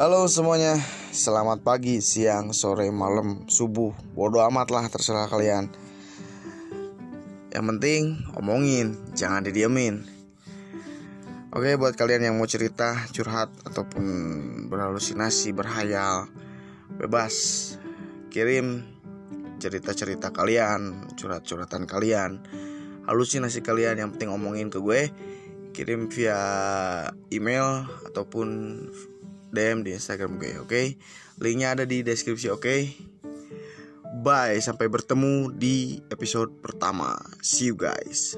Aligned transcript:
Halo 0.00 0.24
semuanya, 0.32 0.80
selamat 1.12 1.60
pagi, 1.60 2.00
siang, 2.00 2.56
sore, 2.56 2.88
malam, 2.88 3.44
subuh. 3.52 3.92
Bodoh 4.16 4.40
amat 4.48 4.72
lah 4.72 4.88
terserah 4.88 5.28
kalian. 5.28 5.68
Yang 7.52 7.64
penting 7.68 8.16
omongin, 8.32 8.96
jangan 9.12 9.44
didiemin. 9.44 10.08
Oke 11.52 11.76
buat 11.76 12.00
kalian 12.00 12.32
yang 12.32 12.40
mau 12.40 12.48
cerita, 12.48 12.96
curhat, 13.12 13.52
ataupun 13.68 14.08
berhalusinasi, 14.72 15.52
berhayal 15.52 16.32
Bebas 16.96 17.76
Kirim 18.32 18.80
cerita-cerita 19.60 20.32
kalian, 20.32 21.12
curhat-curhatan 21.12 21.84
kalian 21.84 22.40
Halusinasi 23.04 23.60
kalian. 23.60 24.00
Yang 24.00 24.16
penting 24.16 24.32
omongin 24.32 24.72
ke 24.72 24.80
gue 24.80 25.12
Kirim 25.76 26.08
via 26.08 26.40
email 27.28 27.84
ataupun 28.08 28.48
DM 29.50 29.86
di 29.86 29.94
Instagram 29.94 30.38
gue, 30.38 30.58
oke? 30.58 30.70
Okay? 30.70 30.86
Linknya 31.42 31.74
ada 31.74 31.84
di 31.84 32.02
deskripsi, 32.06 32.50
oke? 32.50 32.62
Okay? 32.62 32.80
Bye, 34.20 34.60
sampai 34.60 34.90
bertemu 34.90 35.54
di 35.54 36.02
episode 36.12 36.52
pertama. 36.60 37.16
See 37.40 37.70
you 37.70 37.76
guys. 37.78 38.36